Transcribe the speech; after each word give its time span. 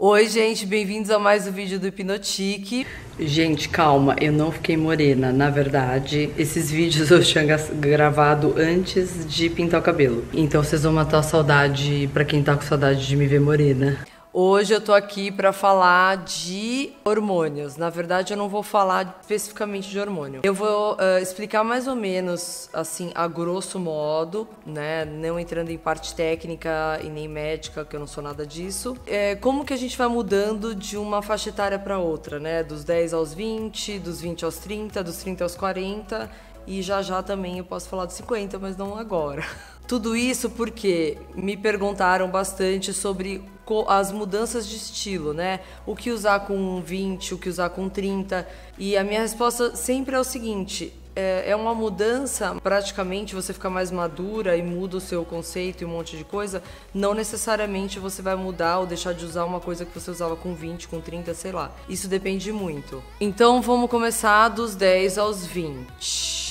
Oi, 0.00 0.28
gente, 0.28 0.64
bem-vindos 0.64 1.10
a 1.10 1.18
mais 1.18 1.48
um 1.48 1.50
vídeo 1.50 1.80
do 1.80 1.88
Hipnotique. 1.88 2.86
Gente, 3.18 3.68
calma, 3.68 4.14
eu 4.20 4.32
não 4.32 4.52
fiquei 4.52 4.76
morena. 4.76 5.32
Na 5.32 5.50
verdade, 5.50 6.30
esses 6.38 6.70
vídeos 6.70 7.10
eu 7.10 7.20
tinha 7.20 7.44
gravado 7.80 8.54
antes 8.56 9.26
de 9.26 9.50
pintar 9.50 9.80
o 9.80 9.82
cabelo. 9.82 10.24
Então 10.32 10.62
vocês 10.62 10.84
vão 10.84 10.92
matar 10.92 11.18
a 11.18 11.22
saudade 11.24 12.08
pra 12.14 12.24
quem 12.24 12.44
tá 12.44 12.54
com 12.54 12.62
saudade 12.62 13.04
de 13.08 13.16
me 13.16 13.26
ver 13.26 13.40
morena. 13.40 13.98
Hoje 14.40 14.72
eu 14.72 14.80
tô 14.80 14.92
aqui 14.92 15.32
para 15.32 15.52
falar 15.52 16.18
de 16.18 16.92
hormônios. 17.04 17.76
Na 17.76 17.90
verdade, 17.90 18.34
eu 18.34 18.36
não 18.36 18.48
vou 18.48 18.62
falar 18.62 19.18
especificamente 19.20 19.90
de 19.90 19.98
hormônio. 19.98 20.42
Eu 20.44 20.54
vou 20.54 20.94
uh, 20.94 21.18
explicar 21.20 21.64
mais 21.64 21.88
ou 21.88 21.96
menos, 21.96 22.70
assim, 22.72 23.10
a 23.16 23.26
grosso 23.26 23.80
modo, 23.80 24.46
né? 24.64 25.04
Não 25.04 25.40
entrando 25.40 25.70
em 25.70 25.76
parte 25.76 26.14
técnica 26.14 27.00
e 27.02 27.08
nem 27.08 27.26
médica, 27.26 27.84
que 27.84 27.96
eu 27.96 27.98
não 27.98 28.06
sou 28.06 28.22
nada 28.22 28.46
disso. 28.46 28.96
É, 29.08 29.34
como 29.34 29.64
que 29.64 29.74
a 29.74 29.76
gente 29.76 29.98
vai 29.98 30.06
mudando 30.06 30.72
de 30.72 30.96
uma 30.96 31.20
faixa 31.20 31.48
etária 31.48 31.76
para 31.76 31.98
outra, 31.98 32.38
né? 32.38 32.62
Dos 32.62 32.84
10 32.84 33.14
aos 33.14 33.34
20, 33.34 33.98
dos 33.98 34.20
20 34.20 34.44
aos 34.44 34.58
30, 34.58 35.02
dos 35.02 35.16
30 35.16 35.42
aos 35.42 35.56
40 35.56 36.30
e 36.64 36.82
já 36.82 37.00
já 37.00 37.22
também 37.22 37.58
eu 37.58 37.64
posso 37.64 37.88
falar 37.88 38.04
dos 38.04 38.14
50, 38.14 38.58
mas 38.58 38.76
não 38.76 38.96
agora. 38.96 39.42
Tudo 39.88 40.14
isso 40.14 40.50
porque 40.50 41.16
me 41.34 41.56
perguntaram 41.56 42.30
bastante 42.30 42.92
sobre 42.92 43.42
as 43.88 44.10
mudanças 44.12 44.66
de 44.66 44.76
estilo, 44.76 45.32
né? 45.32 45.60
O 45.86 45.94
que 45.94 46.10
usar 46.10 46.40
com 46.40 46.80
20, 46.80 47.34
o 47.34 47.38
que 47.38 47.48
usar 47.48 47.70
com 47.70 47.88
30. 47.88 48.46
E 48.78 48.96
a 48.96 49.04
minha 49.04 49.20
resposta 49.20 49.76
sempre 49.76 50.14
é 50.14 50.18
o 50.18 50.24
seguinte: 50.24 50.92
é, 51.18 51.50
é 51.50 51.56
uma 51.56 51.74
mudança, 51.74 52.54
praticamente 52.62 53.34
você 53.34 53.52
fica 53.52 53.68
mais 53.68 53.90
madura 53.90 54.56
e 54.56 54.62
muda 54.62 54.98
o 54.98 55.00
seu 55.00 55.24
conceito 55.24 55.82
e 55.82 55.84
um 55.84 55.88
monte 55.88 56.16
de 56.16 56.22
coisa. 56.22 56.62
Não 56.94 57.12
necessariamente 57.12 57.98
você 57.98 58.22
vai 58.22 58.36
mudar 58.36 58.78
ou 58.78 58.86
deixar 58.86 59.12
de 59.12 59.24
usar 59.24 59.44
uma 59.44 59.58
coisa 59.58 59.84
que 59.84 59.92
você 59.92 60.12
usava 60.12 60.36
com 60.36 60.54
20, 60.54 60.86
com 60.86 61.00
30, 61.00 61.34
sei 61.34 61.50
lá. 61.50 61.72
Isso 61.88 62.06
depende 62.06 62.52
muito. 62.52 63.02
Então 63.20 63.60
vamos 63.60 63.90
começar 63.90 64.48
dos 64.48 64.76
10 64.76 65.18
aos 65.18 65.44
20. 65.44 66.47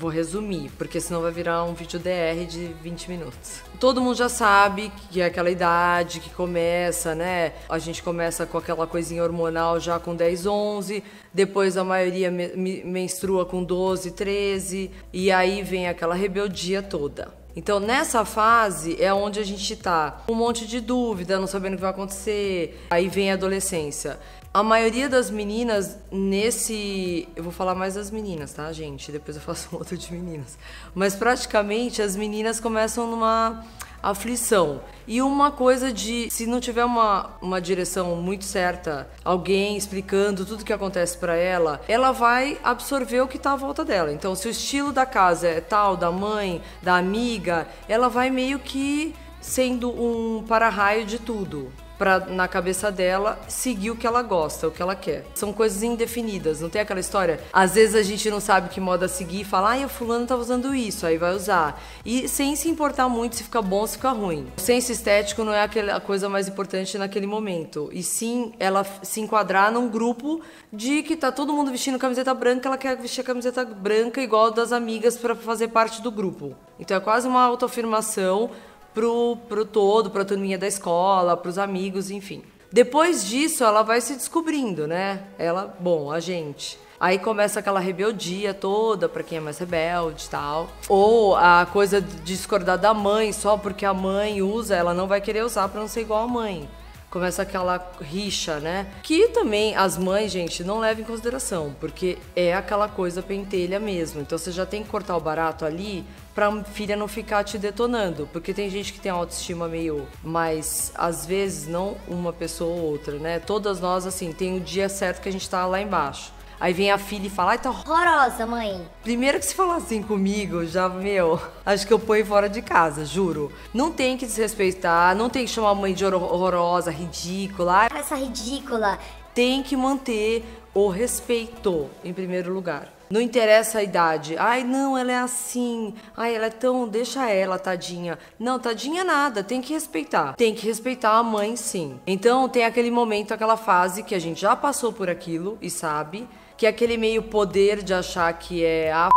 Vou 0.00 0.08
resumir, 0.08 0.70
porque 0.78 0.98
senão 0.98 1.20
vai 1.20 1.30
virar 1.30 1.62
um 1.64 1.74
vídeo 1.74 2.00
DR 2.00 2.46
de 2.48 2.68
20 2.82 3.10
minutos. 3.10 3.60
Todo 3.78 4.00
mundo 4.00 4.16
já 4.16 4.30
sabe 4.30 4.90
que 5.10 5.20
é 5.20 5.26
aquela 5.26 5.50
idade 5.50 6.20
que 6.20 6.30
começa, 6.30 7.14
né? 7.14 7.52
A 7.68 7.78
gente 7.78 8.02
começa 8.02 8.46
com 8.46 8.56
aquela 8.56 8.86
coisinha 8.86 9.22
hormonal 9.22 9.78
já 9.78 9.98
com 9.98 10.16
10, 10.16 10.46
11, 10.46 11.04
depois 11.34 11.76
a 11.76 11.84
maioria 11.84 12.30
menstrua 12.30 13.44
com 13.44 13.62
12, 13.62 14.12
13, 14.12 14.90
e 15.12 15.30
aí 15.30 15.62
vem 15.62 15.86
aquela 15.86 16.14
rebeldia 16.14 16.82
toda. 16.82 17.38
Então, 17.54 17.78
nessa 17.78 18.24
fase 18.24 18.96
é 19.02 19.12
onde 19.12 19.38
a 19.38 19.44
gente 19.44 19.76
tá 19.76 20.22
com 20.26 20.32
um 20.32 20.36
monte 20.36 20.66
de 20.66 20.80
dúvida, 20.80 21.38
não 21.38 21.46
sabendo 21.46 21.74
o 21.74 21.76
que 21.76 21.82
vai 21.82 21.90
acontecer. 21.90 22.86
Aí 22.90 23.08
vem 23.08 23.30
a 23.30 23.34
adolescência. 23.34 24.18
A 24.52 24.64
maioria 24.64 25.08
das 25.08 25.30
meninas 25.30 25.96
nesse. 26.10 27.28
Eu 27.36 27.44
vou 27.44 27.52
falar 27.52 27.76
mais 27.76 27.94
das 27.94 28.10
meninas, 28.10 28.52
tá, 28.52 28.72
gente? 28.72 29.12
Depois 29.12 29.36
eu 29.36 29.42
faço 29.42 29.68
um 29.72 29.78
outro 29.78 29.96
de 29.96 30.12
meninas. 30.12 30.58
Mas 30.92 31.14
praticamente 31.14 32.02
as 32.02 32.16
meninas 32.16 32.58
começam 32.58 33.08
numa 33.08 33.64
aflição. 34.02 34.80
E 35.06 35.22
uma 35.22 35.52
coisa 35.52 35.92
de, 35.92 36.28
se 36.32 36.46
não 36.46 36.58
tiver 36.58 36.84
uma, 36.84 37.30
uma 37.40 37.60
direção 37.60 38.16
muito 38.16 38.44
certa, 38.44 39.08
alguém 39.24 39.76
explicando 39.76 40.44
tudo 40.44 40.64
que 40.64 40.72
acontece 40.72 41.16
para 41.16 41.36
ela, 41.36 41.80
ela 41.86 42.10
vai 42.10 42.58
absorver 42.64 43.20
o 43.20 43.28
que 43.28 43.38
tá 43.38 43.52
à 43.52 43.56
volta 43.56 43.84
dela. 43.84 44.12
Então, 44.12 44.34
se 44.34 44.48
o 44.48 44.50
estilo 44.50 44.92
da 44.92 45.06
casa 45.06 45.46
é 45.46 45.60
tal, 45.60 45.96
da 45.96 46.10
mãe, 46.10 46.60
da 46.82 46.96
amiga, 46.96 47.68
ela 47.88 48.08
vai 48.08 48.30
meio 48.30 48.58
que 48.58 49.14
sendo 49.40 49.90
um 49.90 50.42
para-raio 50.42 51.06
de 51.06 51.20
tudo 51.20 51.72
para 52.00 52.20
na 52.20 52.48
cabeça 52.48 52.90
dela 52.90 53.38
seguir 53.46 53.90
o 53.90 53.96
que 53.96 54.06
ela 54.06 54.22
gosta, 54.22 54.66
o 54.66 54.70
que 54.70 54.80
ela 54.80 54.96
quer. 54.96 55.26
São 55.34 55.52
coisas 55.52 55.82
indefinidas, 55.82 56.58
não 56.58 56.70
tem 56.70 56.80
aquela 56.80 56.98
história? 56.98 57.38
Às 57.52 57.74
vezes 57.74 57.94
a 57.94 58.02
gente 58.02 58.30
não 58.30 58.40
sabe 58.40 58.70
que 58.70 58.80
moda 58.80 59.06
seguir 59.06 59.42
e 59.42 59.44
fala, 59.44 59.72
ai, 59.72 59.84
o 59.84 59.88
fulano 59.88 60.26
tá 60.26 60.34
usando 60.34 60.74
isso, 60.74 61.04
aí 61.04 61.18
vai 61.18 61.34
usar. 61.34 61.78
E 62.02 62.26
sem 62.26 62.56
se 62.56 62.70
importar 62.70 63.06
muito 63.06 63.36
se 63.36 63.44
fica 63.44 63.60
bom 63.60 63.80
ou 63.80 63.86
se 63.86 63.98
fica 63.98 64.12
ruim. 64.12 64.46
O 64.56 64.60
senso 64.62 64.90
estético 64.90 65.44
não 65.44 65.52
é 65.52 65.62
aquela 65.62 66.00
coisa 66.00 66.26
mais 66.26 66.48
importante 66.48 66.96
naquele 66.96 67.26
momento. 67.26 67.90
E 67.92 68.02
sim 68.02 68.54
ela 68.58 68.82
se 69.02 69.20
enquadrar 69.20 69.70
num 69.70 69.86
grupo 69.86 70.40
de 70.72 71.02
que 71.02 71.14
tá 71.14 71.30
todo 71.30 71.52
mundo 71.52 71.70
vestindo 71.70 71.98
camiseta 71.98 72.32
branca, 72.32 72.66
ela 72.66 72.78
quer 72.78 72.96
vestir 72.96 73.20
a 73.20 73.24
camiseta 73.24 73.62
branca 73.62 74.22
igual 74.22 74.50
das 74.50 74.72
amigas 74.72 75.18
para 75.18 75.34
fazer 75.34 75.68
parte 75.68 76.00
do 76.00 76.10
grupo. 76.10 76.56
Então 76.78 76.96
é 76.96 77.00
quase 77.00 77.28
uma 77.28 77.42
autoafirmação 77.42 78.50
pro, 78.94 79.36
pro 79.48 79.64
todo, 79.64 80.10
pra 80.10 80.24
turminha 80.24 80.58
da 80.58 80.66
escola, 80.66 81.36
pros 81.36 81.58
amigos, 81.58 82.10
enfim. 82.10 82.42
Depois 82.72 83.26
disso, 83.26 83.64
ela 83.64 83.82
vai 83.82 84.00
se 84.00 84.14
descobrindo, 84.14 84.86
né? 84.86 85.24
Ela, 85.38 85.74
bom, 85.80 86.12
a 86.12 86.20
gente. 86.20 86.78
Aí 87.00 87.18
começa 87.18 87.60
aquela 87.60 87.80
rebeldia 87.80 88.52
toda 88.52 89.08
para 89.08 89.22
quem 89.22 89.38
é 89.38 89.40
mais 89.40 89.58
rebelde 89.58 90.26
e 90.26 90.28
tal. 90.28 90.68
Ou 90.88 91.34
a 91.34 91.66
coisa 91.72 92.00
de 92.00 92.16
discordar 92.18 92.78
da 92.78 92.92
mãe 92.92 93.32
só 93.32 93.56
porque 93.56 93.86
a 93.86 93.94
mãe 93.94 94.42
usa, 94.42 94.76
ela 94.76 94.92
não 94.92 95.08
vai 95.08 95.20
querer 95.20 95.42
usar 95.42 95.68
para 95.68 95.80
não 95.80 95.88
ser 95.88 96.02
igual 96.02 96.24
a 96.24 96.28
mãe 96.28 96.68
começa 97.10 97.42
aquela 97.42 97.90
rixa, 98.00 98.60
né? 98.60 98.86
Que 99.02 99.28
também 99.28 99.74
as 99.74 99.98
mães, 99.98 100.30
gente, 100.30 100.62
não 100.62 100.78
levam 100.78 101.02
em 101.02 101.06
consideração, 101.06 101.74
porque 101.80 102.16
é 102.36 102.54
aquela 102.54 102.88
coisa 102.88 103.20
pentelha 103.20 103.80
mesmo. 103.80 104.20
Então 104.20 104.38
você 104.38 104.52
já 104.52 104.64
tem 104.64 104.84
que 104.84 104.88
cortar 104.88 105.16
o 105.16 105.20
barato 105.20 105.64
ali 105.64 106.04
pra 106.40 106.64
filha 106.64 106.96
não 106.96 107.06
ficar 107.06 107.44
te 107.44 107.58
detonando, 107.58 108.26
porque 108.32 108.54
tem 108.54 108.70
gente 108.70 108.94
que 108.94 108.98
tem 108.98 109.12
autoestima 109.12 109.68
meio, 109.68 110.08
mas 110.24 110.90
às 110.94 111.26
vezes 111.26 111.68
não 111.68 111.98
uma 112.08 112.32
pessoa 112.32 112.74
ou 112.74 112.92
outra, 112.92 113.18
né? 113.18 113.38
Todas 113.38 113.78
nós 113.78 114.06
assim, 114.06 114.32
tem 114.32 114.54
o 114.54 114.56
um 114.56 114.60
dia 114.60 114.88
certo 114.88 115.20
que 115.20 115.28
a 115.28 115.32
gente 115.32 115.50
tá 115.50 115.66
lá 115.66 115.82
embaixo. 115.82 116.32
Aí 116.58 116.72
vem 116.72 116.90
a 116.90 116.96
filha 116.96 117.26
e 117.26 117.30
fala, 117.30 117.50
ai, 117.50 117.58
tá 117.58 117.68
horrorosa, 117.68 118.46
mãe. 118.46 118.88
Primeiro 119.02 119.38
que 119.38 119.44
se 119.44 119.54
falar 119.54 119.76
assim 119.76 120.02
comigo, 120.02 120.64
já, 120.64 120.88
meu, 120.88 121.38
acho 121.64 121.86
que 121.86 121.92
eu 121.92 121.98
ponho 121.98 122.24
fora 122.24 122.48
de 122.48 122.62
casa, 122.62 123.04
juro. 123.04 123.52
Não 123.74 123.90
tem 123.90 124.16
que 124.16 124.24
desrespeitar, 124.24 125.14
não 125.14 125.28
tem 125.28 125.44
que 125.44 125.50
chamar 125.50 125.70
a 125.70 125.74
mãe 125.74 125.92
de 125.92 126.06
horrorosa, 126.06 126.90
ridícula. 126.90 127.88
Essa 127.94 128.14
ridícula. 128.14 128.98
Tem 129.34 129.62
que 129.62 129.76
manter 129.76 130.59
o 130.74 130.88
respeito 130.88 131.88
em 132.04 132.12
primeiro 132.12 132.52
lugar. 132.52 132.88
Não 133.10 133.20
interessa 133.20 133.80
a 133.80 133.82
idade. 133.82 134.36
Ai, 134.38 134.62
não, 134.62 134.96
ela 134.96 135.10
é 135.10 135.18
assim. 135.18 135.94
Ai, 136.16 136.36
ela 136.36 136.46
é 136.46 136.50
tão. 136.50 136.86
Deixa 136.86 137.28
ela, 137.28 137.58
tadinha. 137.58 138.16
Não, 138.38 138.56
tadinha 138.56 139.02
nada. 139.02 139.42
Tem 139.42 139.60
que 139.60 139.72
respeitar. 139.72 140.34
Tem 140.34 140.54
que 140.54 140.64
respeitar 140.64 141.18
a 141.18 141.22
mãe, 141.22 141.56
sim. 141.56 141.98
Então, 142.06 142.48
tem 142.48 142.64
aquele 142.64 142.90
momento, 142.90 143.34
aquela 143.34 143.56
fase 143.56 144.04
que 144.04 144.14
a 144.14 144.18
gente 144.20 144.40
já 144.40 144.54
passou 144.54 144.92
por 144.92 145.10
aquilo 145.10 145.58
e 145.60 145.68
sabe 145.68 146.28
que 146.56 146.66
é 146.66 146.68
aquele 146.68 146.96
meio 146.96 147.22
poder 147.24 147.82
de 147.82 147.92
achar 147.92 148.32
que 148.34 148.64
é 148.64 148.92
a 148.92 149.08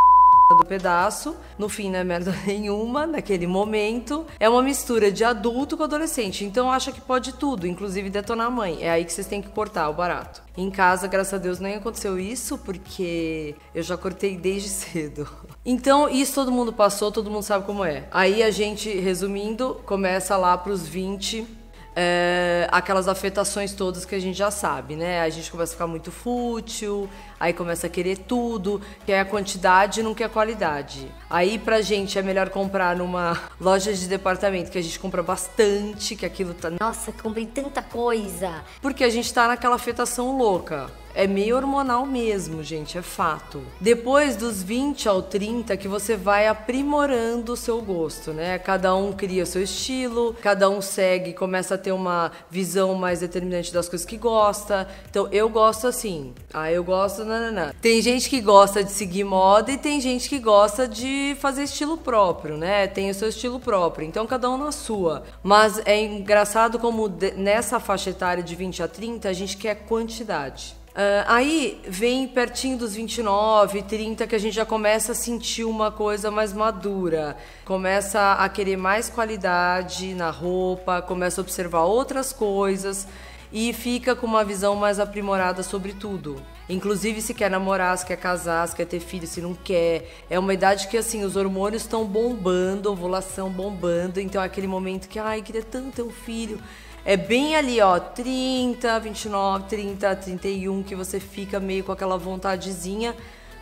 do 0.50 0.64
pedaço, 0.64 1.34
no 1.58 1.70
fim 1.70 1.90
não 1.90 2.00
é 2.00 2.04
merda 2.04 2.34
nenhuma, 2.46 3.06
naquele 3.06 3.46
momento. 3.46 4.26
É 4.38 4.48
uma 4.48 4.62
mistura 4.62 5.10
de 5.10 5.24
adulto 5.24 5.76
com 5.76 5.84
adolescente, 5.84 6.44
então 6.44 6.70
acha 6.70 6.92
que 6.92 7.00
pode 7.00 7.32
tudo, 7.34 7.66
inclusive 7.66 8.10
detonar 8.10 8.48
a 8.48 8.50
mãe. 8.50 8.78
É 8.82 8.90
aí 8.90 9.04
que 9.04 9.12
vocês 9.12 9.26
têm 9.26 9.40
que 9.40 9.48
cortar 9.48 9.88
o 9.88 9.94
barato. 9.94 10.42
Em 10.56 10.70
casa, 10.70 11.08
graças 11.08 11.34
a 11.34 11.38
Deus, 11.38 11.58
nem 11.58 11.76
aconteceu 11.76 12.18
isso, 12.18 12.58
porque 12.58 13.54
eu 13.74 13.82
já 13.82 13.96
cortei 13.96 14.36
desde 14.36 14.68
cedo. 14.70 15.26
Então, 15.64 16.08
isso 16.08 16.34
todo 16.34 16.52
mundo 16.52 16.72
passou, 16.72 17.10
todo 17.10 17.30
mundo 17.30 17.42
sabe 17.42 17.64
como 17.64 17.84
é. 17.84 18.06
Aí 18.10 18.42
a 18.42 18.50
gente, 18.50 18.90
resumindo, 18.90 19.80
começa 19.86 20.36
lá 20.36 20.58
pros 20.58 20.86
20 20.86 21.64
é, 21.96 22.66
aquelas 22.72 23.06
afetações 23.06 23.72
todas 23.72 24.04
que 24.04 24.14
a 24.14 24.18
gente 24.18 24.36
já 24.36 24.50
sabe, 24.50 24.96
né? 24.96 25.20
A 25.20 25.28
gente 25.30 25.50
começa 25.50 25.72
a 25.72 25.74
ficar 25.74 25.86
muito 25.86 26.10
fútil, 26.10 27.08
aí 27.44 27.52
começa 27.52 27.86
a 27.86 27.90
querer 27.90 28.18
tudo, 28.18 28.80
quer 29.04 29.20
a 29.20 29.24
quantidade 29.24 30.00
e 30.00 30.02
não 30.02 30.14
quer 30.14 30.24
a 30.24 30.28
qualidade. 30.28 31.10
Aí 31.28 31.58
pra 31.58 31.82
gente 31.82 32.18
é 32.18 32.22
melhor 32.22 32.48
comprar 32.48 32.96
numa 32.96 33.38
loja 33.60 33.92
de 33.92 34.08
departamento 34.08 34.70
que 34.70 34.78
a 34.78 34.82
gente 34.82 34.98
compra 34.98 35.22
bastante, 35.22 36.16
que 36.16 36.24
aquilo 36.24 36.54
tá. 36.54 36.70
Nossa, 36.80 37.12
comprei 37.12 37.46
tanta 37.46 37.82
coisa! 37.82 38.64
Porque 38.80 39.04
a 39.04 39.10
gente 39.10 39.32
tá 39.32 39.46
naquela 39.46 39.76
afetação 39.76 40.36
louca. 40.36 40.90
É 41.16 41.28
meio 41.28 41.54
hormonal 41.54 42.04
mesmo, 42.04 42.60
gente, 42.64 42.98
é 42.98 43.02
fato. 43.02 43.62
Depois 43.80 44.34
dos 44.34 44.60
20 44.60 45.08
ao 45.08 45.22
30 45.22 45.76
que 45.76 45.86
você 45.86 46.16
vai 46.16 46.48
aprimorando 46.48 47.52
o 47.52 47.56
seu 47.56 47.80
gosto, 47.80 48.32
né? 48.32 48.58
Cada 48.58 48.96
um 48.96 49.12
cria 49.12 49.46
seu 49.46 49.62
estilo, 49.62 50.34
cada 50.42 50.68
um 50.68 50.82
segue, 50.82 51.32
começa 51.32 51.76
a 51.76 51.78
ter 51.78 51.92
uma 51.92 52.32
visão 52.50 52.96
mais 52.96 53.20
determinante 53.20 53.72
das 53.72 53.88
coisas 53.88 54.04
que 54.04 54.16
gosta. 54.16 54.88
Então 55.08 55.28
eu 55.30 55.48
gosto 55.48 55.86
assim. 55.86 56.34
Ah, 56.52 56.72
eu 56.72 56.82
gosto, 56.82 57.24
nananã. 57.38 57.72
Tem 57.80 58.00
gente 58.00 58.28
que 58.30 58.40
gosta 58.40 58.82
de 58.82 58.90
seguir 58.90 59.24
moda 59.24 59.72
e 59.72 59.78
tem 59.78 60.00
gente 60.00 60.28
que 60.28 60.38
gosta 60.38 60.86
de 60.86 61.36
fazer 61.40 61.64
estilo 61.64 61.96
próprio, 61.96 62.56
né? 62.56 62.86
Tem 62.86 63.10
o 63.10 63.14
seu 63.14 63.28
estilo 63.28 63.58
próprio. 63.58 64.06
Então 64.06 64.26
cada 64.26 64.48
um 64.50 64.56
na 64.56 64.72
sua. 64.72 65.24
Mas 65.42 65.80
é 65.84 66.02
engraçado 66.02 66.78
como 66.78 67.12
nessa 67.36 67.80
faixa 67.80 68.10
etária 68.10 68.42
de 68.42 68.54
20 68.54 68.82
a 68.82 68.88
30 68.88 69.28
a 69.28 69.32
gente 69.32 69.56
quer 69.56 69.74
quantidade. 69.86 70.76
Uh, 70.94 71.26
aí 71.26 71.82
vem 71.88 72.28
pertinho 72.28 72.78
dos 72.78 72.94
29, 72.94 73.82
30 73.82 74.28
que 74.28 74.34
a 74.36 74.38
gente 74.38 74.54
já 74.54 74.64
começa 74.64 75.10
a 75.10 75.14
sentir 75.14 75.64
uma 75.64 75.90
coisa 75.90 76.30
mais 76.30 76.52
madura, 76.52 77.36
começa 77.64 78.34
a 78.34 78.48
querer 78.48 78.76
mais 78.76 79.10
qualidade 79.10 80.14
na 80.14 80.30
roupa, 80.30 81.02
começa 81.02 81.40
a 81.40 81.42
observar 81.42 81.82
outras 81.82 82.32
coisas 82.32 83.08
e 83.52 83.72
fica 83.72 84.14
com 84.14 84.24
uma 84.24 84.44
visão 84.44 84.76
mais 84.76 85.00
aprimorada 85.00 85.64
sobre 85.64 85.94
tudo. 85.94 86.40
Inclusive 86.68 87.20
se 87.20 87.34
quer 87.34 87.50
namorar, 87.50 87.96
se 87.98 88.06
quer 88.06 88.16
casar, 88.16 88.66
se 88.66 88.74
quer 88.74 88.86
ter 88.86 89.00
filho, 89.00 89.26
se 89.26 89.40
não 89.40 89.54
quer. 89.54 90.24
É 90.30 90.38
uma 90.38 90.54
idade 90.54 90.88
que 90.88 90.96
assim, 90.96 91.24
os 91.24 91.36
hormônios 91.36 91.82
estão 91.82 92.04
bombando, 92.04 92.90
ovulação 92.90 93.50
bombando, 93.50 94.20
então 94.20 94.42
é 94.42 94.46
aquele 94.46 94.66
momento 94.66 95.08
que, 95.08 95.18
ai, 95.18 95.42
queria 95.42 95.62
tanto 95.62 95.96
ter 95.96 96.02
um 96.02 96.10
filho. 96.10 96.58
É 97.04 97.16
bem 97.16 97.54
ali, 97.54 97.80
ó, 97.80 97.98
30, 97.98 98.98
29, 98.98 99.64
30, 99.68 100.16
31, 100.16 100.82
que 100.82 100.94
você 100.94 101.20
fica 101.20 101.60
meio 101.60 101.84
com 101.84 101.92
aquela 101.92 102.16
vontadezinha 102.16 103.14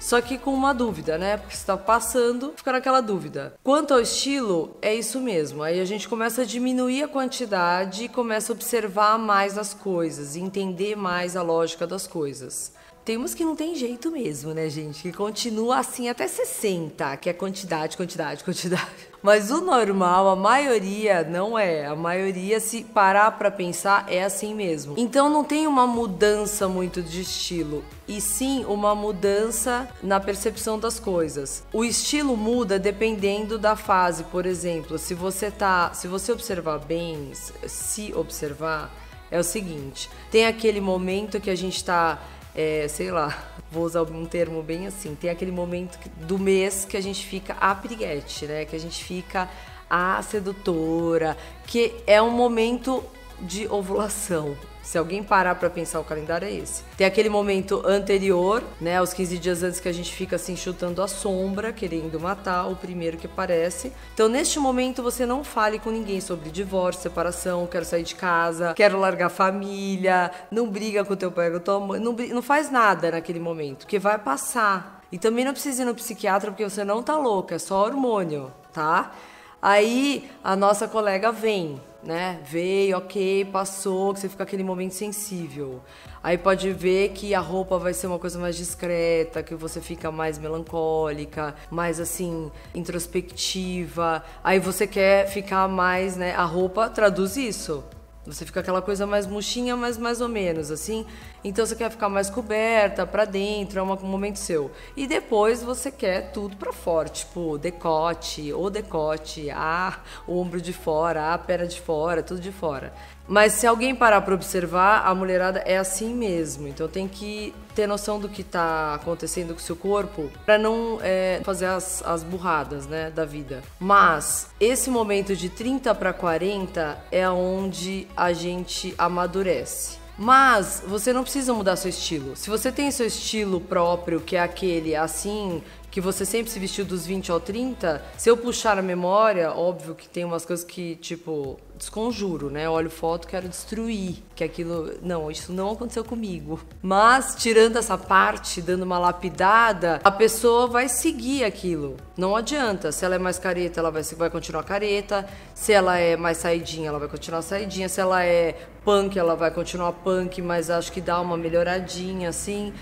só 0.02 0.20
que 0.20 0.36
com 0.36 0.52
uma 0.52 0.74
dúvida, 0.74 1.16
né? 1.16 1.36
Porque 1.36 1.54
você 1.54 1.64
tá 1.64 1.76
passando, 1.76 2.52
fica 2.56 2.72
naquela 2.72 3.00
dúvida. 3.00 3.54
Quanto 3.62 3.94
ao 3.94 4.00
estilo, 4.00 4.76
é 4.82 4.92
isso 4.92 5.20
mesmo. 5.20 5.62
Aí 5.62 5.78
a 5.80 5.84
gente 5.84 6.08
começa 6.08 6.42
a 6.42 6.44
diminuir 6.44 7.04
a 7.04 7.08
quantidade 7.08 8.04
e 8.04 8.08
começa 8.08 8.52
a 8.52 8.54
observar 8.56 9.16
mais 9.16 9.56
as 9.56 9.72
coisas, 9.72 10.34
entender 10.34 10.96
mais 10.96 11.36
a 11.36 11.42
lógica 11.42 11.86
das 11.86 12.04
coisas. 12.04 12.72
Tem 13.04 13.16
umas 13.16 13.34
que 13.34 13.44
não 13.44 13.56
tem 13.56 13.74
jeito 13.74 14.12
mesmo, 14.12 14.54
né, 14.54 14.68
gente? 14.68 15.02
Que 15.02 15.12
continua 15.12 15.78
assim 15.78 16.08
até 16.08 16.28
60, 16.28 17.16
que 17.16 17.28
é 17.28 17.32
quantidade, 17.32 17.96
quantidade, 17.96 18.44
quantidade. 18.44 18.86
Mas 19.20 19.50
o 19.50 19.60
normal, 19.60 20.28
a 20.28 20.36
maioria 20.36 21.24
não 21.24 21.58
é. 21.58 21.86
A 21.86 21.96
maioria, 21.96 22.60
se 22.60 22.84
parar 22.84 23.32
para 23.32 23.50
pensar, 23.50 24.06
é 24.08 24.22
assim 24.22 24.54
mesmo. 24.54 24.94
Então 24.96 25.28
não 25.28 25.42
tem 25.42 25.66
uma 25.66 25.84
mudança 25.84 26.68
muito 26.68 27.02
de 27.02 27.22
estilo, 27.22 27.84
e 28.06 28.20
sim 28.20 28.64
uma 28.66 28.94
mudança 28.94 29.88
na 30.00 30.20
percepção 30.20 30.78
das 30.78 31.00
coisas. 31.00 31.64
O 31.72 31.84
estilo 31.84 32.36
muda 32.36 32.78
dependendo 32.78 33.58
da 33.58 33.74
fase, 33.74 34.22
por 34.24 34.46
exemplo, 34.46 34.96
se 34.96 35.12
você 35.12 35.50
tá, 35.50 35.92
se 35.92 36.06
você 36.06 36.30
observar 36.30 36.78
bem, 36.78 37.32
se 37.34 38.12
observar, 38.14 38.92
é 39.28 39.40
o 39.40 39.44
seguinte: 39.44 40.08
tem 40.30 40.46
aquele 40.46 40.80
momento 40.80 41.40
que 41.40 41.50
a 41.50 41.56
gente 41.56 41.84
tá 41.84 42.20
é, 42.54 42.86
sei 42.88 43.10
lá, 43.10 43.36
vou 43.70 43.84
usar 43.84 44.02
um 44.02 44.26
termo 44.26 44.62
bem 44.62 44.86
assim, 44.86 45.14
tem 45.14 45.30
aquele 45.30 45.52
momento 45.52 45.98
do 46.16 46.38
mês 46.38 46.84
que 46.84 46.96
a 46.96 47.00
gente 47.00 47.24
fica 47.24 47.54
a 47.54 47.74
piriguete, 47.74 48.46
né? 48.46 48.64
Que 48.64 48.76
a 48.76 48.80
gente 48.80 49.02
fica 49.02 49.48
a 49.88 50.22
sedutora, 50.22 51.36
que 51.66 51.94
é 52.06 52.20
um 52.20 52.30
momento 52.30 53.02
de 53.42 53.66
ovulação. 53.68 54.56
Se 54.82 54.98
alguém 54.98 55.22
parar 55.22 55.54
para 55.54 55.70
pensar, 55.70 56.00
o 56.00 56.04
calendário 56.04 56.46
é 56.46 56.52
esse. 56.52 56.82
Tem 56.96 57.06
aquele 57.06 57.28
momento 57.28 57.86
anterior, 57.86 58.64
né, 58.80 59.00
os 59.00 59.12
15 59.12 59.38
dias 59.38 59.62
antes 59.62 59.78
que 59.78 59.88
a 59.88 59.92
gente 59.92 60.12
fica 60.12 60.34
assim 60.36 60.56
chutando 60.56 61.00
a 61.00 61.06
sombra, 61.06 61.72
querendo 61.72 62.18
matar 62.18 62.66
o 62.66 62.74
primeiro 62.74 63.16
que 63.16 63.26
aparece. 63.26 63.92
Então, 64.12 64.28
neste 64.28 64.58
momento, 64.58 65.00
você 65.02 65.24
não 65.24 65.44
fale 65.44 65.78
com 65.78 65.90
ninguém 65.90 66.20
sobre 66.20 66.50
divórcio, 66.50 67.02
separação, 67.02 67.66
quero 67.66 67.84
sair 67.84 68.02
de 68.02 68.16
casa, 68.16 68.74
quero 68.74 68.98
largar 68.98 69.26
a 69.26 69.30
família, 69.30 70.32
não 70.50 70.68
briga 70.68 71.04
com 71.04 71.14
teu 71.14 71.30
pai, 71.30 71.50
com 71.50 71.60
tua 71.60 71.78
mãe, 71.78 72.00
não, 72.00 72.12
não 72.12 72.42
faz 72.42 72.70
nada 72.70 73.12
naquele 73.12 73.38
momento, 73.38 73.86
que 73.86 74.00
vai 74.00 74.18
passar. 74.18 75.00
E 75.12 75.18
também 75.18 75.44
não 75.44 75.52
precisa 75.52 75.82
ir 75.82 75.84
no 75.84 75.94
psiquiatra 75.94 76.50
porque 76.50 76.68
você 76.68 76.82
não 76.82 77.02
tá 77.02 77.16
louca, 77.16 77.54
é 77.54 77.58
só 77.58 77.84
hormônio, 77.84 78.52
tá? 78.72 79.12
Aí 79.60 80.28
a 80.42 80.56
nossa 80.56 80.88
colega 80.88 81.30
vem, 81.30 81.80
né? 82.02 82.40
Veio, 82.44 82.98
ok, 82.98 83.44
passou, 83.46 84.12
que 84.12 84.20
você 84.20 84.28
fica 84.28 84.42
aquele 84.42 84.64
momento 84.64 84.92
sensível. 84.92 85.80
Aí 86.22 86.38
pode 86.38 86.72
ver 86.72 87.10
que 87.10 87.34
a 87.34 87.40
roupa 87.40 87.78
vai 87.78 87.92
ser 87.92 88.06
uma 88.06 88.18
coisa 88.18 88.38
mais 88.38 88.56
discreta, 88.56 89.42
que 89.42 89.54
você 89.54 89.80
fica 89.80 90.10
mais 90.10 90.38
melancólica, 90.38 91.54
mais 91.70 91.98
assim, 91.98 92.50
introspectiva. 92.74 94.24
Aí 94.42 94.58
você 94.58 94.86
quer 94.86 95.26
ficar 95.28 95.66
mais, 95.68 96.16
né? 96.16 96.34
A 96.34 96.44
roupa 96.44 96.88
traduz 96.88 97.36
isso. 97.36 97.84
Você 98.24 98.46
fica 98.46 98.60
aquela 98.60 98.80
coisa 98.80 99.04
mais 99.04 99.26
murchinha, 99.26 99.76
mas 99.76 99.98
mais 99.98 100.20
ou 100.20 100.28
menos, 100.28 100.70
assim. 100.70 101.04
Então 101.42 101.66
você 101.66 101.74
quer 101.74 101.90
ficar 101.90 102.08
mais 102.08 102.30
coberta 102.30 103.04
para 103.04 103.24
dentro, 103.24 103.80
é 103.80 103.82
um 103.82 103.96
momento 103.96 104.36
seu. 104.36 104.70
E 104.96 105.08
depois 105.08 105.60
você 105.60 105.90
quer 105.90 106.30
tudo 106.30 106.56
para 106.56 106.72
fora, 106.72 107.08
tipo 107.08 107.58
decote, 107.58 108.52
o 108.52 108.70
decote, 108.70 109.50
ah, 109.50 109.98
o 110.24 110.38
ombro 110.38 110.60
de 110.60 110.72
fora, 110.72 111.34
a 111.34 111.38
perna 111.38 111.66
de 111.66 111.80
fora, 111.80 112.22
tudo 112.22 112.40
de 112.40 112.52
fora. 112.52 112.94
Mas 113.26 113.54
se 113.54 113.66
alguém 113.66 113.94
parar 113.94 114.20
para 114.22 114.34
observar, 114.34 115.06
a 115.06 115.14
mulherada 115.14 115.60
é 115.60 115.78
assim 115.78 116.14
mesmo. 116.14 116.68
Então 116.68 116.88
tem 116.88 117.08
que 117.08 117.54
ter 117.74 117.86
noção 117.86 118.20
do 118.20 118.28
que 118.28 118.42
está 118.42 118.94
acontecendo 118.94 119.54
com 119.54 119.60
o 119.60 119.62
seu 119.62 119.76
corpo 119.76 120.30
para 120.44 120.58
não 120.58 120.98
é, 121.02 121.40
fazer 121.44 121.66
as, 121.66 122.02
as 122.04 122.22
burradas 122.22 122.86
né, 122.86 123.10
da 123.10 123.24
vida. 123.24 123.62
Mas 123.80 124.48
esse 124.60 124.90
momento 124.90 125.34
de 125.34 125.48
30 125.48 125.94
para 125.94 126.12
40 126.12 126.98
é 127.10 127.28
onde 127.28 128.06
a 128.16 128.32
gente 128.32 128.94
amadurece. 128.98 130.02
Mas 130.18 130.82
você 130.86 131.12
não 131.12 131.22
precisa 131.22 131.54
mudar 131.54 131.76
seu 131.76 131.88
estilo. 131.88 132.36
Se 132.36 132.50
você 132.50 132.70
tem 132.70 132.90
seu 132.90 133.06
estilo 133.06 133.60
próprio, 133.60 134.20
que 134.20 134.36
é 134.36 134.40
aquele 134.40 134.94
assim, 134.94 135.62
que 135.92 136.00
você 136.00 136.24
sempre 136.24 136.50
se 136.50 136.58
vestiu 136.58 136.86
dos 136.86 137.06
20 137.06 137.30
ao 137.30 137.38
30, 137.38 138.02
se 138.16 138.30
eu 138.30 138.34
puxar 138.34 138.78
a 138.78 138.82
memória, 138.82 139.52
óbvio 139.52 139.94
que 139.94 140.08
tem 140.08 140.24
umas 140.24 140.42
coisas 140.42 140.64
que, 140.64 140.96
tipo, 140.96 141.60
desconjuro, 141.76 142.48
né? 142.48 142.66
Olho 142.66 142.88
foto, 142.88 143.28
quero 143.28 143.46
destruir, 143.46 144.22
que 144.34 144.42
aquilo, 144.42 144.94
não, 145.02 145.30
isso 145.30 145.52
não 145.52 145.72
aconteceu 145.72 146.02
comigo. 146.02 146.58
Mas 146.80 147.34
tirando 147.34 147.76
essa 147.76 147.98
parte, 147.98 148.62
dando 148.62 148.84
uma 148.84 148.98
lapidada, 148.98 150.00
a 150.02 150.10
pessoa 150.10 150.66
vai 150.66 150.88
seguir 150.88 151.44
aquilo. 151.44 151.98
Não 152.16 152.34
adianta. 152.34 152.90
Se 152.90 153.04
ela 153.04 153.16
é 153.16 153.18
mais 153.18 153.38
careta, 153.38 153.78
ela 153.78 153.90
vai, 153.90 154.02
vai 154.02 154.30
continuar 154.30 154.62
careta. 154.62 155.28
Se 155.54 155.74
ela 155.74 155.98
é 155.98 156.16
mais 156.16 156.38
saidinha, 156.38 156.88
ela 156.88 156.98
vai 156.98 157.08
continuar 157.08 157.42
saidinha. 157.42 157.86
Se 157.86 158.00
ela 158.00 158.24
é 158.24 158.56
punk, 158.82 159.18
ela 159.18 159.36
vai 159.36 159.50
continuar 159.50 159.92
punk, 159.92 160.40
mas 160.40 160.70
acho 160.70 160.90
que 160.90 161.02
dá 161.02 161.20
uma 161.20 161.36
melhoradinha 161.36 162.30
assim. 162.30 162.72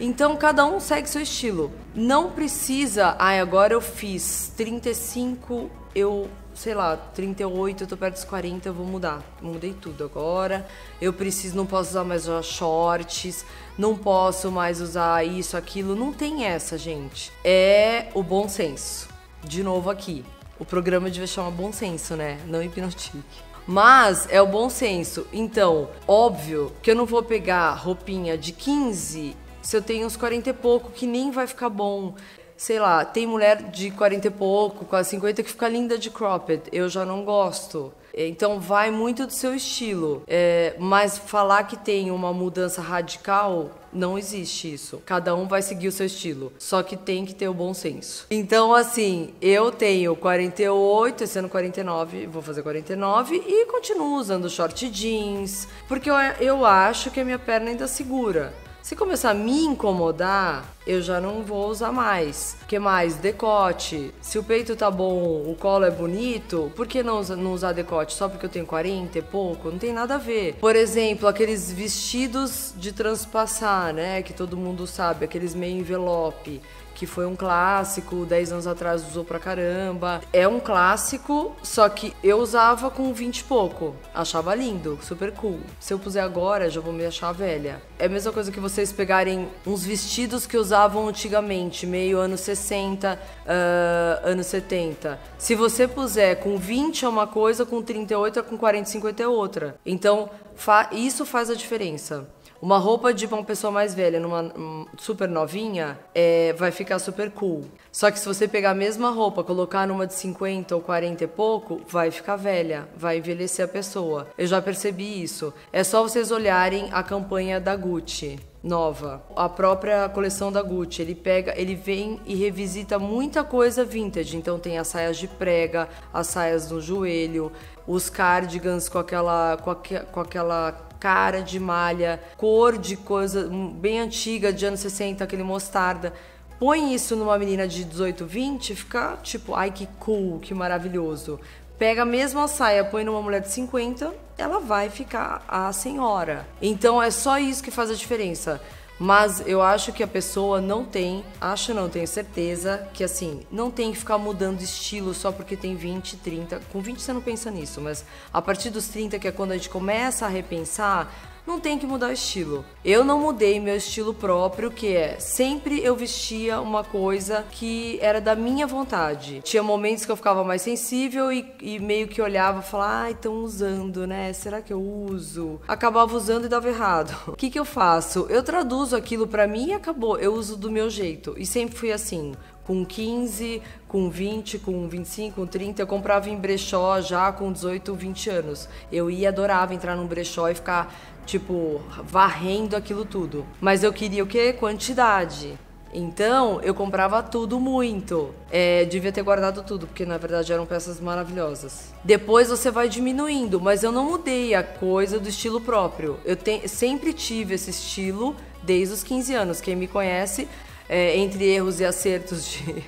Então 0.00 0.34
cada 0.34 0.64
um 0.64 0.80
segue 0.80 1.08
seu 1.08 1.20
estilo. 1.20 1.70
Não 1.94 2.30
precisa, 2.30 3.14
ai, 3.18 3.38
agora 3.38 3.74
eu 3.74 3.82
fiz 3.82 4.50
35, 4.56 5.70
eu, 5.94 6.26
sei 6.54 6.74
lá, 6.74 6.96
38, 6.96 7.84
eu 7.84 7.86
tô 7.86 7.98
perto 7.98 8.14
dos 8.14 8.24
40, 8.24 8.66
eu 8.66 8.72
vou 8.72 8.86
mudar. 8.86 9.22
Mudei 9.42 9.74
tudo 9.74 10.02
agora. 10.02 10.66
Eu 11.02 11.12
preciso, 11.12 11.54
não 11.54 11.66
posso 11.66 11.90
usar 11.90 12.04
mais 12.04 12.26
shorts, 12.46 13.44
não 13.76 13.94
posso 13.94 14.50
mais 14.50 14.80
usar 14.80 15.22
isso, 15.22 15.54
aquilo. 15.54 15.94
Não 15.94 16.14
tem 16.14 16.46
essa, 16.46 16.78
gente. 16.78 17.30
É 17.44 18.08
o 18.14 18.22
bom 18.22 18.48
senso. 18.48 19.06
De 19.44 19.62
novo 19.62 19.90
aqui. 19.90 20.24
O 20.58 20.64
programa 20.64 21.10
devia 21.10 21.26
chamar 21.26 21.50
bom 21.50 21.72
senso, 21.72 22.16
né? 22.16 22.38
Não 22.46 22.62
hipnotique. 22.62 23.22
Mas 23.66 24.26
é 24.30 24.40
o 24.40 24.46
bom 24.46 24.68
senso. 24.68 25.26
Então, 25.32 25.90
óbvio 26.06 26.72
que 26.82 26.90
eu 26.90 26.96
não 26.96 27.06
vou 27.06 27.22
pegar 27.22 27.72
roupinha 27.74 28.36
de 28.36 28.52
15 28.52 29.36
se 29.62 29.76
eu 29.76 29.82
tenho 29.82 30.06
uns 30.06 30.16
40 30.16 30.50
e 30.50 30.52
pouco, 30.52 30.90
que 30.90 31.06
nem 31.06 31.30
vai 31.30 31.46
ficar 31.46 31.68
bom. 31.68 32.14
Sei 32.56 32.78
lá, 32.78 33.04
tem 33.04 33.26
mulher 33.26 33.70
de 33.70 33.90
40 33.90 34.26
e 34.26 34.30
pouco, 34.30 34.84
quase 34.84 35.10
50, 35.10 35.42
que 35.42 35.50
fica 35.50 35.68
linda 35.68 35.96
de 35.96 36.10
cropped. 36.10 36.64
Eu 36.72 36.88
já 36.88 37.04
não 37.04 37.24
gosto. 37.24 37.92
Então 38.14 38.60
vai 38.60 38.90
muito 38.90 39.26
do 39.26 39.32
seu 39.32 39.54
estilo. 39.54 40.22
É, 40.26 40.74
mas 40.78 41.18
falar 41.18 41.64
que 41.64 41.76
tem 41.76 42.10
uma 42.10 42.32
mudança 42.32 42.82
radical, 42.82 43.70
não 43.92 44.18
existe 44.18 44.72
isso. 44.72 45.02
Cada 45.06 45.34
um 45.34 45.46
vai 45.46 45.62
seguir 45.62 45.88
o 45.88 45.92
seu 45.92 46.06
estilo. 46.06 46.52
Só 46.58 46.82
que 46.82 46.96
tem 46.96 47.24
que 47.24 47.34
ter 47.34 47.48
o 47.48 47.54
bom 47.54 47.72
senso. 47.72 48.26
Então, 48.30 48.74
assim, 48.74 49.32
eu 49.40 49.70
tenho 49.70 50.14
48, 50.16 51.24
esse 51.24 51.38
ano 51.38 51.48
49, 51.48 52.26
vou 52.26 52.42
fazer 52.42 52.62
49, 52.62 53.36
e 53.36 53.66
continuo 53.66 54.16
usando 54.16 54.50
short 54.50 54.88
jeans. 54.90 55.66
Porque 55.88 56.10
eu, 56.10 56.14
eu 56.40 56.64
acho 56.66 57.10
que 57.10 57.20
a 57.20 57.24
minha 57.24 57.38
perna 57.38 57.70
ainda 57.70 57.86
segura. 57.86 58.52
Se 58.82 58.96
começar 58.96 59.30
a 59.30 59.34
me 59.34 59.64
incomodar, 59.64 60.64
eu 60.86 61.02
já 61.02 61.20
não 61.20 61.42
vou 61.42 61.68
usar 61.68 61.92
mais. 61.92 62.56
que 62.66 62.78
mais? 62.78 63.14
Decote. 63.14 64.12
Se 64.20 64.38
o 64.38 64.42
peito 64.42 64.74
tá 64.74 64.90
bom, 64.90 65.22
o 65.50 65.54
colo 65.58 65.84
é 65.84 65.90
bonito, 65.90 66.72
por 66.74 66.86
que 66.86 67.02
não, 67.02 67.22
não 67.22 67.52
usar 67.52 67.72
decote? 67.72 68.14
Só 68.14 68.28
porque 68.28 68.46
eu 68.46 68.50
tenho 68.50 68.66
40 68.66 69.18
e 69.18 69.22
pouco? 69.22 69.70
Não 69.70 69.78
tem 69.78 69.92
nada 69.92 70.14
a 70.14 70.18
ver. 70.18 70.54
Por 70.54 70.74
exemplo, 70.74 71.28
aqueles 71.28 71.70
vestidos 71.70 72.72
de 72.76 72.90
transpassar, 72.90 73.92
né? 73.92 74.22
Que 74.22 74.32
todo 74.32 74.56
mundo 74.56 74.86
sabe, 74.86 75.26
aqueles 75.26 75.54
meio 75.54 75.76
envelope 75.78 76.60
que 77.00 77.06
foi 77.06 77.24
um 77.24 77.34
clássico, 77.34 78.26
10 78.26 78.52
anos 78.52 78.66
atrás 78.66 79.02
usou 79.08 79.24
pra 79.24 79.38
caramba. 79.38 80.20
É 80.34 80.46
um 80.46 80.60
clássico, 80.60 81.56
só 81.62 81.88
que 81.88 82.14
eu 82.22 82.36
usava 82.36 82.90
com 82.90 83.10
20 83.10 83.38
e 83.38 83.44
pouco. 83.44 83.96
Achava 84.14 84.54
lindo, 84.54 84.98
super 85.00 85.32
cool. 85.32 85.60
Se 85.80 85.94
eu 85.94 85.98
puser 85.98 86.22
agora, 86.22 86.68
já 86.68 86.78
vou 86.78 86.92
me 86.92 87.06
achar 87.06 87.32
velha. 87.32 87.80
É 87.98 88.04
a 88.04 88.08
mesma 88.10 88.30
coisa 88.32 88.52
que 88.52 88.60
vocês 88.60 88.92
pegarem 88.92 89.48
uns 89.66 89.82
vestidos 89.82 90.46
que 90.46 90.58
usavam 90.58 91.08
antigamente, 91.08 91.86
meio 91.86 92.18
anos 92.18 92.40
60, 92.40 93.18
uh, 93.46 94.28
anos 94.28 94.44
70. 94.48 95.18
Se 95.38 95.54
você 95.54 95.88
puser 95.88 96.36
com 96.40 96.58
20 96.58 97.06
é 97.06 97.08
uma 97.08 97.26
coisa, 97.26 97.64
com 97.64 97.80
38 97.80 98.40
é 98.40 98.42
com 98.42 98.58
40, 98.58 98.90
50 98.90 99.22
é 99.22 99.26
outra. 99.26 99.74
Então, 99.86 100.28
fa 100.54 100.90
isso 100.92 101.24
faz 101.24 101.48
a 101.48 101.54
diferença. 101.54 102.28
Uma 102.62 102.76
roupa 102.76 103.14
de 103.14 103.24
uma 103.24 103.42
pessoa 103.42 103.70
mais 103.70 103.94
velha, 103.94 104.20
numa 104.20 104.42
um, 104.42 104.86
super 104.98 105.28
novinha, 105.28 105.98
é, 106.14 106.52
vai 106.52 106.70
ficar 106.70 106.98
super 106.98 107.30
cool. 107.30 107.64
Só 107.90 108.10
que 108.10 108.18
se 108.18 108.26
você 108.26 108.46
pegar 108.46 108.72
a 108.72 108.74
mesma 108.74 109.08
roupa, 109.10 109.42
colocar 109.42 109.86
numa 109.86 110.06
de 110.06 110.12
50 110.12 110.74
ou 110.74 110.82
40 110.82 111.24
e 111.24 111.26
pouco, 111.26 111.80
vai 111.88 112.10
ficar 112.10 112.36
velha, 112.36 112.86
vai 112.94 113.16
envelhecer 113.16 113.64
a 113.64 113.68
pessoa. 113.68 114.28
Eu 114.36 114.46
já 114.46 114.60
percebi 114.60 115.22
isso. 115.22 115.54
É 115.72 115.82
só 115.82 116.02
vocês 116.02 116.30
olharem 116.30 116.88
a 116.92 117.02
campanha 117.02 117.58
da 117.58 117.74
Gucci 117.74 118.38
nova, 118.62 119.22
a 119.34 119.48
própria 119.48 120.08
coleção 120.08 120.52
da 120.52 120.62
Gucci. 120.62 121.00
Ele 121.02 121.14
pega, 121.14 121.54
ele 121.56 121.74
vem 121.74 122.20
e 122.26 122.34
revisita 122.34 122.98
muita 122.98 123.42
coisa 123.42 123.84
vintage. 123.84 124.36
Então 124.36 124.58
tem 124.58 124.78
as 124.78 124.88
saias 124.88 125.16
de 125.16 125.26
prega, 125.26 125.88
as 126.12 126.26
saias 126.26 126.70
no 126.70 126.80
joelho, 126.80 127.50
os 127.86 128.10
cardigans 128.10 128.88
com 128.88 128.98
aquela 128.98 129.56
com, 129.56 129.74
com 130.12 130.20
aquela 130.20 130.89
cara 131.00 131.40
de 131.40 131.58
malha, 131.58 132.20
cor 132.36 132.76
de 132.76 132.94
coisa 132.94 133.48
bem 133.74 133.98
antiga, 133.98 134.52
de 134.52 134.66
anos 134.66 134.80
60, 134.80 135.24
aquele 135.24 135.42
mostarda. 135.42 136.12
Põe 136.58 136.94
isso 136.94 137.16
numa 137.16 137.38
menina 137.38 137.66
de 137.66 137.82
18, 137.84 138.26
20, 138.26 138.76
fica 138.76 139.16
tipo, 139.22 139.54
ai 139.54 139.70
que 139.70 139.88
cool, 139.98 140.38
que 140.38 140.52
maravilhoso. 140.52 141.40
Pega 141.78 142.02
a 142.02 142.04
mesma 142.04 142.46
saia, 142.46 142.84
põe 142.84 143.02
numa 143.02 143.22
mulher 143.22 143.40
de 143.40 143.50
50, 143.50 144.12
ela 144.36 144.60
vai 144.60 144.90
ficar 144.90 145.42
a 145.48 145.72
senhora. 145.72 146.46
Então 146.60 147.02
é 147.02 147.10
só 147.10 147.38
isso 147.38 147.62
que 147.62 147.70
faz 147.70 147.90
a 147.90 147.94
diferença. 147.94 148.60
Mas 149.02 149.42
eu 149.46 149.62
acho 149.62 149.94
que 149.94 150.02
a 150.02 150.06
pessoa 150.06 150.60
não 150.60 150.84
tem, 150.84 151.24
acho 151.40 151.72
não, 151.72 151.88
tenho 151.88 152.06
certeza, 152.06 152.86
que 152.92 153.02
assim, 153.02 153.40
não 153.50 153.70
tem 153.70 153.92
que 153.92 153.96
ficar 153.96 154.18
mudando 154.18 154.60
estilo 154.60 155.14
só 155.14 155.32
porque 155.32 155.56
tem 155.56 155.74
20, 155.74 156.18
30. 156.18 156.60
Com 156.70 156.80
20 156.82 157.00
você 157.00 157.10
não 157.10 157.22
pensa 157.22 157.50
nisso, 157.50 157.80
mas 157.80 158.04
a 158.30 158.42
partir 158.42 158.68
dos 158.68 158.88
30, 158.88 159.18
que 159.18 159.26
é 159.26 159.32
quando 159.32 159.52
a 159.52 159.56
gente 159.56 159.70
começa 159.70 160.26
a 160.26 160.28
repensar, 160.28 161.10
não 161.50 161.58
tem 161.58 161.76
que 161.78 161.86
mudar 161.86 162.08
o 162.08 162.12
estilo. 162.12 162.64
Eu 162.84 163.02
não 163.02 163.18
mudei 163.18 163.58
meu 163.58 163.76
estilo 163.76 164.14
próprio, 164.14 164.70
que 164.70 164.94
é 164.94 165.18
sempre 165.18 165.84
eu 165.84 165.96
vestia 165.96 166.60
uma 166.60 166.84
coisa 166.84 167.44
que 167.50 167.98
era 168.00 168.20
da 168.20 168.36
minha 168.36 168.68
vontade. 168.68 169.40
Tinha 169.42 169.62
momentos 169.62 170.04
que 170.06 170.12
eu 170.12 170.16
ficava 170.16 170.44
mais 170.44 170.62
sensível 170.62 171.32
e, 171.32 171.52
e 171.60 171.80
meio 171.80 172.06
que 172.06 172.22
olhava 172.22 172.60
e 172.60 172.62
falava, 172.62 173.10
estão 173.10 173.34
usando, 173.34 174.06
né? 174.06 174.32
Será 174.32 174.62
que 174.62 174.72
eu 174.72 174.80
uso? 174.80 175.60
Acabava 175.66 176.16
usando 176.16 176.44
e 176.44 176.48
dava 176.48 176.68
errado. 176.68 177.10
O 177.30 177.36
que, 177.40 177.48
que 177.48 177.58
eu 177.58 177.64
faço? 177.64 178.26
Eu 178.28 178.42
traduzo 178.42 178.94
aquilo 178.94 179.26
para 179.26 179.46
mim 179.46 179.68
e 179.68 179.72
acabou. 179.72 180.18
Eu 180.18 180.34
uso 180.34 180.56
do 180.56 180.70
meu 180.70 180.90
jeito. 180.90 181.34
E 181.38 181.46
sempre 181.46 181.74
fui 181.76 181.90
assim 181.90 182.34
com 182.70 182.86
15, 182.86 183.60
com 183.88 184.08
20, 184.08 184.60
com 184.60 184.88
25, 184.88 185.34
com 185.34 185.44
30. 185.44 185.82
Eu 185.82 185.88
comprava 185.88 186.30
em 186.30 186.36
brechó 186.36 187.00
já 187.00 187.32
com 187.32 187.50
18, 187.50 187.92
20 187.96 188.30
anos. 188.30 188.68
Eu 188.92 189.10
ia, 189.10 189.28
adorava 189.28 189.74
entrar 189.74 189.96
num 189.96 190.06
brechó 190.06 190.48
e 190.48 190.54
ficar, 190.54 190.94
tipo, 191.26 191.82
varrendo 192.04 192.76
aquilo 192.76 193.04
tudo. 193.04 193.44
Mas 193.60 193.82
eu 193.82 193.92
queria 193.92 194.22
o 194.22 194.26
quê? 194.26 194.52
Quantidade. 194.52 195.58
Então 195.92 196.60
eu 196.62 196.72
comprava 196.72 197.20
tudo 197.24 197.58
muito. 197.58 198.32
É, 198.52 198.84
devia 198.84 199.10
ter 199.10 199.22
guardado 199.22 199.64
tudo, 199.64 199.88
porque 199.88 200.06
na 200.06 200.16
verdade 200.16 200.52
eram 200.52 200.64
peças 200.64 201.00
maravilhosas. 201.00 201.92
Depois 202.04 202.50
você 202.50 202.70
vai 202.70 202.88
diminuindo, 202.88 203.60
mas 203.60 203.82
eu 203.82 203.90
não 203.90 204.04
mudei 204.04 204.54
a 204.54 204.62
coisa 204.62 205.18
do 205.18 205.28
estilo 205.28 205.60
próprio. 205.60 206.20
Eu 206.24 206.36
te, 206.36 206.68
sempre 206.68 207.12
tive 207.12 207.54
esse 207.54 207.70
estilo 207.70 208.36
desde 208.62 208.94
os 208.94 209.02
15 209.02 209.34
anos. 209.34 209.60
Quem 209.60 209.74
me 209.74 209.88
conhece 209.88 210.46
é, 210.90 211.16
entre 211.16 211.44
erros 211.44 211.78
e 211.78 211.84
acertos 211.84 212.44
de, 212.50 212.84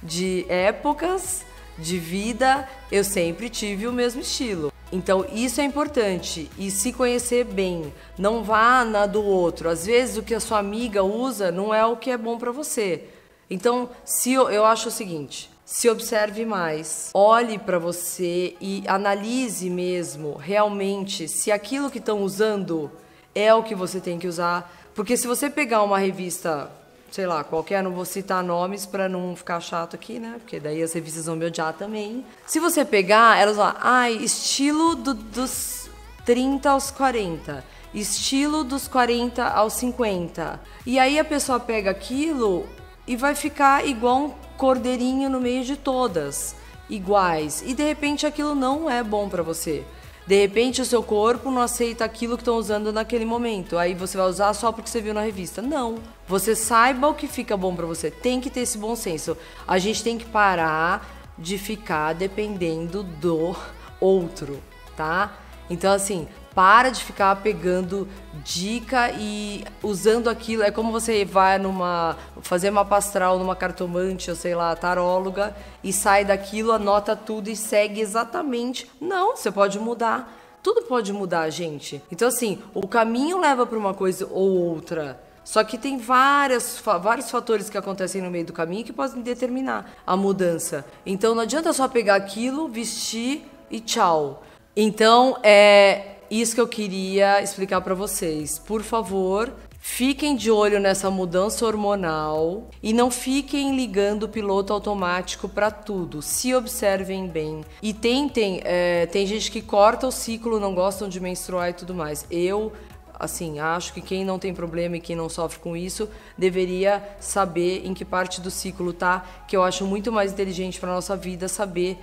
de 0.00 0.46
épocas, 0.48 1.44
de 1.76 1.98
vida, 1.98 2.68
eu 2.92 3.02
sempre 3.02 3.50
tive 3.50 3.88
o 3.88 3.92
mesmo 3.92 4.20
estilo. 4.20 4.72
Então 4.92 5.26
isso 5.32 5.60
é 5.60 5.64
importante 5.64 6.48
e 6.56 6.70
se 6.70 6.92
conhecer 6.92 7.44
bem, 7.44 7.92
não 8.16 8.44
vá 8.44 8.84
na 8.84 9.04
do 9.04 9.22
outro. 9.24 9.68
Às 9.68 9.84
vezes 9.84 10.16
o 10.16 10.22
que 10.22 10.34
a 10.34 10.40
sua 10.40 10.60
amiga 10.60 11.02
usa 11.02 11.50
não 11.50 11.74
é 11.74 11.84
o 11.84 11.96
que 11.96 12.10
é 12.10 12.16
bom 12.16 12.38
para 12.38 12.52
você. 12.52 13.04
Então, 13.48 13.90
se 14.04 14.32
eu, 14.32 14.48
eu 14.48 14.64
acho 14.64 14.88
o 14.88 14.92
seguinte, 14.92 15.50
se 15.64 15.88
observe 15.90 16.44
mais, 16.44 17.10
olhe 17.12 17.58
para 17.58 17.80
você 17.80 18.54
e 18.60 18.84
analise 18.86 19.68
mesmo 19.68 20.36
realmente 20.36 21.26
se 21.26 21.50
aquilo 21.50 21.90
que 21.90 21.98
estão 21.98 22.22
usando 22.22 22.92
é 23.34 23.52
o 23.52 23.64
que 23.64 23.74
você 23.74 24.00
tem 24.00 24.20
que 24.20 24.28
usar. 24.28 24.72
Porque 24.94 25.16
se 25.16 25.26
você 25.26 25.50
pegar 25.50 25.82
uma 25.82 25.98
revista 25.98 26.70
sei 27.10 27.26
lá, 27.26 27.42
qualquer, 27.42 27.82
não 27.82 27.92
vou 27.92 28.04
citar 28.04 28.42
nomes 28.42 28.86
para 28.86 29.08
não 29.08 29.34
ficar 29.34 29.60
chato 29.60 29.94
aqui, 29.94 30.18
né? 30.18 30.36
Porque 30.38 30.60
daí 30.60 30.82
as 30.82 30.92
revistas 30.92 31.26
vão 31.26 31.36
me 31.36 31.44
odiar 31.44 31.72
também. 31.72 32.24
Se 32.46 32.60
você 32.60 32.84
pegar, 32.84 33.38
elas 33.38 33.56
lá, 33.56 33.76
ai, 33.80 34.12
estilo 34.14 34.94
do, 34.94 35.14
dos 35.14 35.90
30 36.24 36.70
aos 36.70 36.90
40, 36.90 37.64
estilo 37.92 38.62
dos 38.62 38.86
40 38.86 39.44
aos 39.44 39.72
50. 39.74 40.60
E 40.86 40.98
aí 40.98 41.18
a 41.18 41.24
pessoa 41.24 41.58
pega 41.58 41.90
aquilo 41.90 42.66
e 43.06 43.16
vai 43.16 43.34
ficar 43.34 43.84
igual 43.84 44.26
um 44.26 44.30
cordeirinho 44.56 45.28
no 45.28 45.40
meio 45.40 45.64
de 45.64 45.76
todas, 45.76 46.54
iguais. 46.88 47.62
E 47.66 47.74
de 47.74 47.82
repente 47.82 48.26
aquilo 48.26 48.54
não 48.54 48.88
é 48.88 49.02
bom 49.02 49.28
para 49.28 49.42
você. 49.42 49.84
De 50.30 50.36
repente 50.36 50.80
o 50.80 50.84
seu 50.84 51.02
corpo 51.02 51.50
não 51.50 51.60
aceita 51.60 52.04
aquilo 52.04 52.36
que 52.36 52.42
estão 52.42 52.54
usando 52.54 52.92
naquele 52.92 53.24
momento. 53.24 53.76
Aí 53.76 53.94
você 53.94 54.16
vai 54.16 54.28
usar 54.28 54.54
só 54.54 54.70
porque 54.70 54.88
você 54.88 55.00
viu 55.00 55.12
na 55.12 55.22
revista. 55.22 55.60
Não. 55.60 55.96
Você 56.28 56.54
saiba 56.54 57.08
o 57.08 57.14
que 57.14 57.26
fica 57.26 57.56
bom 57.56 57.74
para 57.74 57.84
você. 57.84 58.12
Tem 58.12 58.40
que 58.40 58.48
ter 58.48 58.60
esse 58.60 58.78
bom 58.78 58.94
senso. 58.94 59.36
A 59.66 59.76
gente 59.80 60.04
tem 60.04 60.16
que 60.16 60.24
parar 60.24 61.32
de 61.36 61.58
ficar 61.58 62.12
dependendo 62.12 63.02
do 63.02 63.56
outro, 64.00 64.62
tá? 64.96 65.36
Então 65.68 65.92
assim, 65.92 66.28
para 66.54 66.90
de 66.90 67.02
ficar 67.02 67.36
pegando 67.36 68.08
dica 68.44 69.10
e 69.12 69.64
usando 69.82 70.28
aquilo. 70.28 70.62
É 70.62 70.70
como 70.70 70.92
você 70.92 71.24
vai 71.24 71.58
numa. 71.58 72.16
fazer 72.42 72.70
uma 72.70 72.84
pastral 72.84 73.38
numa 73.38 73.56
cartomante, 73.56 74.30
ou 74.30 74.36
sei 74.36 74.54
lá, 74.54 74.74
taróloga, 74.74 75.54
e 75.82 75.92
sai 75.92 76.24
daquilo, 76.24 76.72
anota 76.72 77.14
tudo 77.14 77.48
e 77.48 77.56
segue 77.56 78.00
exatamente. 78.00 78.90
Não, 79.00 79.36
você 79.36 79.50
pode 79.50 79.78
mudar. 79.78 80.36
Tudo 80.62 80.82
pode 80.82 81.12
mudar, 81.12 81.48
gente. 81.48 82.02
Então, 82.12 82.28
assim, 82.28 82.58
o 82.74 82.86
caminho 82.86 83.38
leva 83.38 83.64
para 83.64 83.78
uma 83.78 83.94
coisa 83.94 84.28
ou 84.30 84.50
outra. 84.50 85.18
Só 85.42 85.64
que 85.64 85.78
tem 85.78 85.96
várias, 85.96 86.80
vários 87.00 87.30
fatores 87.30 87.70
que 87.70 87.78
acontecem 87.78 88.20
no 88.22 88.30
meio 88.30 88.44
do 88.44 88.52
caminho 88.52 88.84
que 88.84 88.92
podem 88.92 89.22
determinar 89.22 89.90
a 90.06 90.16
mudança. 90.16 90.84
Então 91.04 91.34
não 91.34 91.42
adianta 91.42 91.72
só 91.72 91.88
pegar 91.88 92.14
aquilo, 92.14 92.68
vestir 92.68 93.48
e 93.70 93.80
tchau. 93.80 94.44
Então, 94.76 95.36
é, 95.42 96.09
isso 96.30 96.54
que 96.54 96.60
eu 96.60 96.68
queria 96.68 97.42
explicar 97.42 97.80
para 97.80 97.94
vocês. 97.94 98.58
Por 98.58 98.82
favor, 98.82 99.52
Fiquem 99.82 100.36
de 100.36 100.50
olho 100.50 100.78
nessa 100.78 101.10
mudança 101.10 101.64
hormonal 101.64 102.68
e 102.82 102.92
não 102.92 103.10
fiquem 103.10 103.74
ligando 103.74 104.24
o 104.24 104.28
piloto 104.28 104.74
automático 104.74 105.48
para 105.48 105.70
tudo. 105.70 106.20
Se 106.20 106.54
observem 106.54 107.26
bem 107.26 107.64
e 107.82 107.94
tentem. 107.94 108.60
É, 108.62 109.06
tem 109.06 109.26
gente 109.26 109.50
que 109.50 109.62
corta 109.62 110.06
o 110.06 110.12
ciclo, 110.12 110.60
não 110.60 110.74
gostam 110.74 111.08
de 111.08 111.18
menstruar 111.18 111.70
e 111.70 111.72
tudo 111.72 111.94
mais. 111.94 112.26
Eu, 112.30 112.74
assim, 113.18 113.58
acho 113.58 113.94
que 113.94 114.02
quem 114.02 114.22
não 114.22 114.38
tem 114.38 114.52
problema 114.52 114.98
e 114.98 115.00
quem 115.00 115.16
não 115.16 115.30
sofre 115.30 115.58
com 115.58 115.74
isso 115.74 116.10
deveria 116.36 117.02
saber 117.18 117.80
em 117.86 117.94
que 117.94 118.04
parte 118.04 118.38
do 118.42 118.50
ciclo 118.50 118.92
tá. 118.92 119.24
Que 119.48 119.56
eu 119.56 119.62
acho 119.62 119.86
muito 119.86 120.12
mais 120.12 120.30
inteligente 120.30 120.78
para 120.78 120.92
nossa 120.92 121.16
vida 121.16 121.48
saber 121.48 121.98